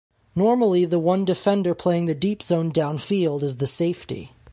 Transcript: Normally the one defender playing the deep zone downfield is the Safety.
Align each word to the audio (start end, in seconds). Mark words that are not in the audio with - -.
Normally 0.35 0.85
the 0.85 0.97
one 0.97 1.25
defender 1.25 1.75
playing 1.75 2.05
the 2.05 2.15
deep 2.15 2.41
zone 2.41 2.71
downfield 2.71 3.43
is 3.43 3.57
the 3.57 3.67
Safety. 3.67 4.31